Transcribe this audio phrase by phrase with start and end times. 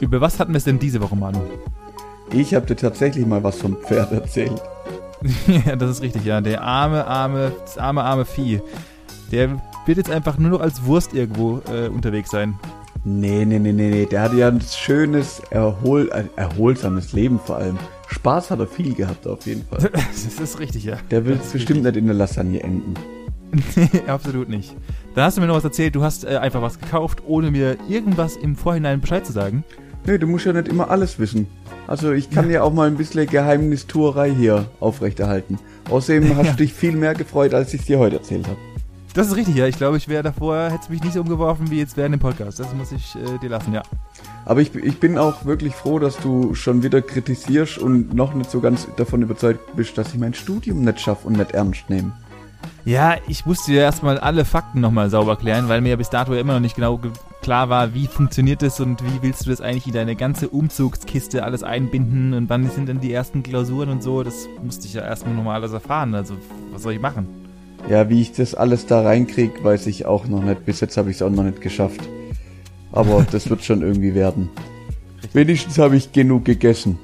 [0.00, 1.40] Über was hatten wir es denn diese Woche, Manu?
[2.32, 4.60] Ich habe dir tatsächlich mal was vom Pferd erzählt.
[5.66, 6.40] ja, das ist richtig, ja.
[6.40, 8.60] Der arme, arme, das arme, arme Vieh.
[9.30, 12.58] Der wird jetzt einfach nur noch als Wurst irgendwo äh, unterwegs sein.
[13.04, 14.06] Nee, nee, nee, nee, nee.
[14.06, 17.78] Der hatte ja ein schönes, erhol, äh, erholsames Leben vor allem.
[18.08, 19.90] Spaß hat er viel gehabt auf jeden Fall.
[19.92, 20.96] das ist richtig, ja.
[21.10, 21.84] Der will bestimmt richtig.
[21.84, 22.94] nicht in der Lasagne enden.
[23.76, 24.74] nee, absolut nicht.
[25.14, 27.76] Dann hast du mir noch was erzählt, du hast äh, einfach was gekauft, ohne mir
[27.88, 29.64] irgendwas im Vorhinein Bescheid zu sagen.
[30.06, 31.46] Nee, du musst ja nicht immer alles wissen.
[31.86, 35.58] Also ich kann ja, auch mal ein bisschen Geheimnistuerei hier aufrechterhalten.
[35.90, 36.52] Außerdem hast ja.
[36.52, 38.56] du dich viel mehr gefreut, als ich es dir heute erzählt habe.
[39.12, 39.66] Das ist richtig, ja.
[39.66, 42.60] Ich glaube, ich wäre davor, hätte mich nicht so umgeworfen wie jetzt während dem Podcast.
[42.60, 43.82] Das muss ich äh, dir lassen, ja.
[44.44, 48.50] Aber ich, ich bin auch wirklich froh, dass du schon wieder kritisierst und noch nicht
[48.50, 52.12] so ganz davon überzeugt bist, dass ich mein Studium nicht schaffe und nicht ernst nehme.
[52.90, 56.34] Ja, ich musste dir erstmal alle Fakten nochmal sauber klären, weil mir ja bis dato
[56.34, 56.98] ja immer noch nicht genau
[57.40, 61.44] klar war, wie funktioniert das und wie willst du das eigentlich in deine ganze Umzugskiste
[61.44, 64.24] alles einbinden und wann sind denn die ersten Klausuren und so.
[64.24, 66.16] Das musste ich ja erstmal nochmal alles erfahren.
[66.16, 66.34] Also,
[66.72, 67.28] was soll ich machen?
[67.88, 70.66] Ja, wie ich das alles da reinkriege, weiß ich auch noch nicht.
[70.66, 72.00] Bis jetzt habe ich es auch noch nicht geschafft.
[72.90, 74.48] Aber das wird schon irgendwie werden.
[75.32, 76.98] Wenigstens habe ich genug gegessen.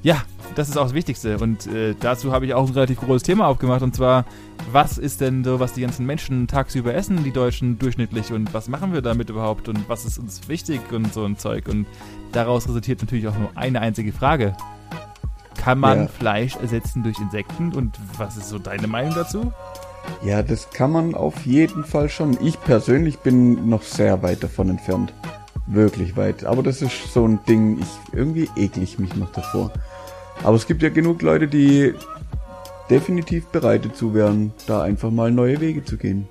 [0.00, 0.22] Ja,
[0.58, 1.38] das ist auch das Wichtigste.
[1.38, 3.82] Und äh, dazu habe ich auch ein relativ großes Thema aufgemacht.
[3.82, 4.24] Und zwar,
[4.72, 8.32] was ist denn so, was die ganzen Menschen tagsüber essen, die Deutschen durchschnittlich?
[8.32, 9.68] Und was machen wir damit überhaupt?
[9.68, 11.68] Und was ist uns wichtig und so ein Zeug?
[11.68, 11.86] Und
[12.32, 14.56] daraus resultiert natürlich auch nur eine einzige Frage.
[15.56, 16.08] Kann man ja.
[16.08, 17.72] Fleisch ersetzen durch Insekten?
[17.72, 19.52] Und was ist so deine Meinung dazu?
[20.24, 22.36] Ja, das kann man auf jeden Fall schon.
[22.42, 25.12] Ich persönlich bin noch sehr weit davon entfernt.
[25.68, 26.44] Wirklich weit.
[26.44, 29.70] Aber das ist so ein Ding, ich irgendwie ekle ich mich noch davor.
[30.42, 31.94] Aber es gibt ja genug Leute, die
[32.88, 36.26] definitiv bereit dazu wären, da einfach mal neue Wege zu gehen.